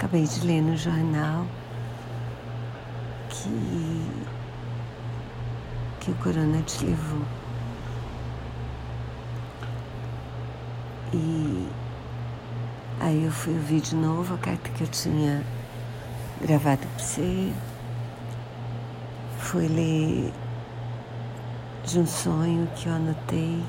Acabei 0.00 0.24
de 0.24 0.46
ler 0.46 0.62
no 0.62 0.74
jornal 0.78 1.44
que, 3.28 4.10
que 6.00 6.10
o 6.10 6.14
corona 6.14 6.62
te 6.62 6.86
levou. 6.86 7.22
E 11.12 11.68
aí 12.98 13.24
eu 13.26 13.30
fui 13.30 13.52
ouvir 13.52 13.82
de 13.82 13.94
novo 13.94 14.32
a 14.32 14.38
carta 14.38 14.70
que 14.70 14.84
eu 14.84 14.88
tinha 14.88 15.44
gravado 16.40 16.80
para 16.96 17.04
você. 17.04 17.52
Fui 19.38 19.68
ler 19.68 20.32
de 21.84 21.98
um 22.00 22.06
sonho 22.06 22.66
que 22.74 22.86
eu 22.86 22.94
anotei 22.94 23.62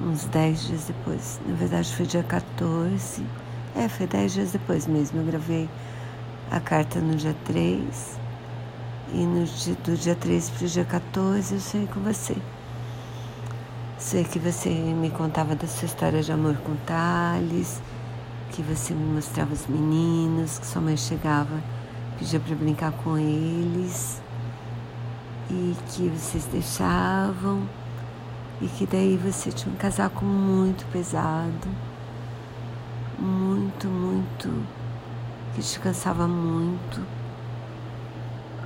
uns 0.00 0.24
10 0.24 0.66
dias 0.66 0.84
depois. 0.86 1.38
Na 1.46 1.54
verdade 1.56 1.94
foi 1.94 2.06
dia 2.06 2.22
14. 2.22 3.43
É, 3.76 3.88
foi 3.88 4.06
10 4.06 4.32
dias 4.32 4.52
depois 4.52 4.86
mesmo. 4.86 5.20
Eu 5.20 5.24
gravei 5.24 5.68
a 6.50 6.60
carta 6.60 7.00
no 7.00 7.14
dia 7.14 7.34
3. 7.44 8.18
E 9.12 9.26
no 9.26 9.44
dia, 9.44 9.74
do 9.84 9.96
dia 9.96 10.14
13 10.14 10.52
para 10.52 10.64
o 10.64 10.68
dia 10.68 10.84
14 10.84 11.54
eu 11.54 11.60
sonhei 11.60 11.86
com 11.86 12.00
você. 12.00 12.36
Sei 13.98 14.24
que 14.24 14.38
você 14.38 14.68
me 14.68 15.10
contava 15.10 15.54
da 15.54 15.66
sua 15.66 15.86
história 15.86 16.22
de 16.22 16.32
amor 16.32 16.56
com 16.58 16.74
Thales, 16.86 17.80
que 18.50 18.60
você 18.62 18.92
me 18.92 19.14
mostrava 19.14 19.52
os 19.52 19.66
meninos, 19.66 20.58
que 20.58 20.66
sua 20.66 20.82
mãe 20.82 20.96
chegava, 20.96 21.62
pedia 22.18 22.40
para 22.40 22.54
brincar 22.54 22.92
com 22.92 23.16
eles, 23.16 24.20
e 25.50 25.76
que 25.88 26.08
vocês 26.08 26.44
deixavam, 26.46 27.62
e 28.60 28.66
que 28.66 28.84
daí 28.84 29.16
você 29.16 29.50
tinha 29.50 29.72
um 29.72 29.78
casaco 29.78 30.24
muito 30.24 30.84
pesado, 30.92 31.68
muito, 33.24 33.88
muito, 33.88 34.64
que 35.54 35.62
te 35.62 35.80
cansava 35.80 36.28
muito, 36.28 37.00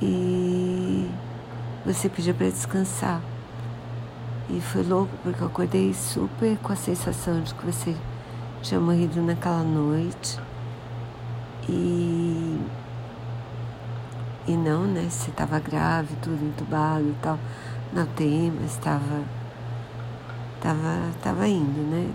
e 0.00 1.10
você 1.84 2.08
pedia 2.08 2.34
para 2.34 2.48
descansar. 2.48 3.20
E 4.50 4.60
foi 4.60 4.82
louco 4.82 5.12
porque 5.22 5.42
eu 5.42 5.46
acordei 5.46 5.94
super 5.94 6.58
com 6.58 6.72
a 6.72 6.76
sensação 6.76 7.40
de 7.40 7.54
que 7.54 7.64
você 7.64 7.96
tinha 8.62 8.78
morrido 8.78 9.22
naquela 9.22 9.62
noite. 9.62 10.38
E. 11.68 12.60
E 14.46 14.52
não, 14.52 14.84
né? 14.84 15.06
Você 15.08 15.30
estava 15.30 15.58
grave, 15.58 16.14
tudo 16.20 16.44
entubado 16.44 17.08
e 17.08 17.16
tal. 17.22 17.38
Na 17.92 18.02
UTI, 18.02 18.52
mas 18.60 18.72
estava. 18.72 19.22
Tava, 20.60 21.10
tava 21.22 21.48
indo, 21.48 21.80
né? 21.90 22.12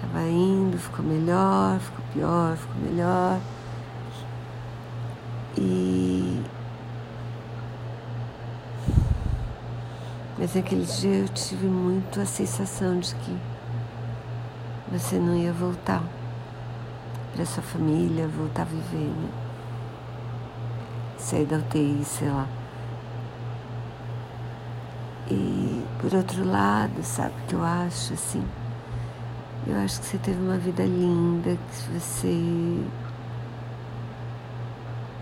Tava 0.00 0.22
indo, 0.22 0.78
ficou 0.78 1.04
melhor, 1.04 1.78
ficou 1.80 2.04
pior, 2.12 2.56
ficou 2.56 2.76
melhor. 2.82 3.40
E 5.56 6.44
Mas 10.38 10.54
naquele 10.54 10.84
dia 10.84 11.16
eu 11.16 11.28
tive 11.28 11.66
muito 11.66 12.20
a 12.20 12.24
sensação 12.24 13.00
de 13.00 13.12
que 13.12 13.36
você 14.88 15.16
não 15.16 15.36
ia 15.36 15.52
voltar 15.52 16.00
para 17.34 17.44
sua 17.44 17.62
família, 17.62 18.28
voltar 18.28 18.62
a 18.62 18.64
viver, 18.66 19.10
né? 19.10 19.30
Sair 21.18 21.44
da 21.44 21.56
UTI, 21.56 22.04
sei 22.04 22.30
lá. 22.30 22.46
E 25.28 25.84
por 26.00 26.14
outro 26.14 26.48
lado, 26.48 27.02
sabe 27.02 27.34
o 27.42 27.46
que 27.48 27.54
eu 27.54 27.64
acho 27.64 28.14
assim? 28.14 28.44
Eu 29.66 29.76
acho 29.76 30.00
que 30.00 30.06
você 30.06 30.18
teve 30.18 30.40
uma 30.40 30.56
vida 30.56 30.82
linda, 30.84 31.56
que 31.56 31.98
você 31.98 32.80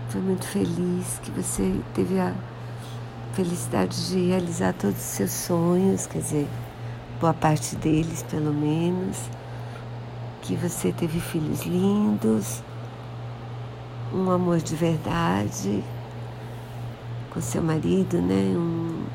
foi 0.09 0.21
muito 0.21 0.45
feliz, 0.45 1.19
que 1.21 1.31
você 1.31 1.81
teve 1.93 2.19
a 2.19 2.33
felicidade 3.33 4.07
de 4.07 4.27
realizar 4.29 4.73
todos 4.73 4.97
os 4.97 5.03
seus 5.03 5.31
sonhos, 5.31 6.07
quer 6.07 6.19
dizer, 6.19 6.47
boa 7.19 7.33
parte 7.33 7.75
deles 7.75 8.23
pelo 8.23 8.53
menos, 8.53 9.17
que 10.41 10.55
você 10.55 10.91
teve 10.91 11.19
filhos 11.19 11.65
lindos, 11.65 12.63
um 14.13 14.31
amor 14.31 14.59
de 14.59 14.75
verdade 14.75 15.83
com 17.29 17.41
seu 17.41 17.61
marido, 17.61 18.21
né? 18.21 18.55
Um, 18.57 19.05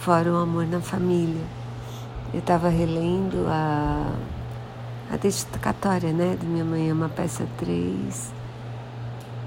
fora 0.00 0.30
um 0.30 0.36
amor 0.36 0.66
na 0.66 0.80
família. 0.80 1.63
Eu 2.34 2.40
estava 2.40 2.68
relendo 2.68 3.46
a, 3.48 4.12
a 5.08 5.16
dedicatória, 5.16 6.12
né, 6.12 6.36
de 6.38 6.44
Minha 6.44 6.64
Mãe 6.64 6.90
é 6.90 6.92
uma 6.92 7.08
peça 7.08 7.46
3 7.58 8.32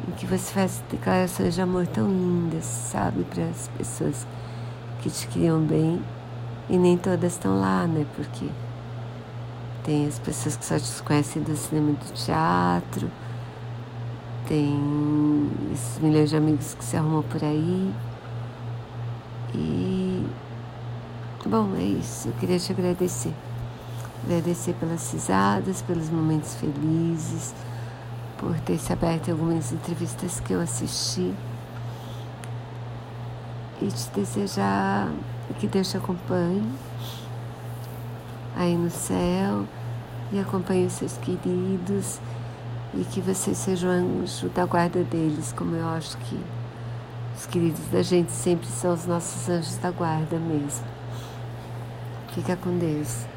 em 0.08 0.12
que 0.12 0.26
você 0.26 0.54
faz 0.54 0.82
declarações 0.90 1.54
de 1.54 1.62
amor 1.62 1.86
tão 1.86 2.08
lindas, 2.08 2.64
sabe, 2.64 3.26
para 3.26 3.44
as 3.44 3.68
pessoas 3.78 4.26
que 5.02 5.10
te 5.10 5.28
queriam 5.28 5.60
bem. 5.60 6.02
E 6.70 6.78
nem 6.78 6.98
todas 6.98 7.34
estão 7.34 7.60
lá, 7.60 7.86
né? 7.86 8.06
Porque 8.16 8.46
tem 9.84 10.08
as 10.08 10.18
pessoas 10.18 10.56
que 10.56 10.64
só 10.64 10.80
te 10.80 11.04
conhecem 11.04 11.44
do 11.44 11.58
cinema 11.58 11.92
e 11.92 11.94
do 11.94 12.14
teatro, 12.14 13.12
tem 14.48 15.50
esses 15.74 16.00
milhões 16.00 16.30
de 16.30 16.38
amigos 16.38 16.74
que 16.74 16.86
se 16.86 16.96
arrumam 16.96 17.24
por 17.24 17.44
aí. 17.44 17.94
E. 19.54 19.87
Bom, 21.50 21.76
é 21.78 21.84
isso. 21.84 22.28
Eu 22.28 22.34
queria 22.34 22.60
te 22.60 22.72
agradecer. 22.72 23.34
Agradecer 24.26 24.74
pelas 24.74 25.12
risadas, 25.14 25.82
pelos 25.82 26.10
momentos 26.10 26.56
felizes 26.56 27.54
por 28.38 28.60
ter 28.60 28.78
se 28.78 28.92
aberto 28.94 29.32
algumas 29.32 29.72
entrevistas 29.72 30.40
que 30.40 30.54
eu 30.54 30.62
assisti 30.62 31.34
e 33.82 33.88
te 33.88 34.10
desejar 34.14 35.10
que 35.60 35.68
Deus 35.68 35.90
te 35.90 35.98
acompanhe 35.98 36.72
aí 38.56 38.76
no 38.76 38.90
céu 38.90 39.66
e 40.32 40.40
acompanhe 40.40 40.86
os 40.86 40.94
seus 40.94 41.18
queridos 41.18 42.20
e 42.94 43.04
que 43.06 43.22
você 43.22 43.56
seja 43.56 43.88
um 43.88 44.22
anjo 44.22 44.50
da 44.50 44.66
guarda 44.66 45.04
deles, 45.04 45.54
como 45.54 45.76
eu 45.76 45.88
acho 45.90 46.18
que 46.18 46.40
os 47.36 47.46
queridos 47.46 47.86
da 47.88 48.02
gente 48.02 48.32
sempre 48.32 48.68
são 48.68 48.94
os 48.94 49.06
nossos 49.06 49.48
anjos 49.50 49.78
da 49.78 49.92
guarda 49.92 50.38
mesmo. 50.38 50.97
Fica 52.38 52.56
com 52.56 52.78
Deus. 52.78 53.37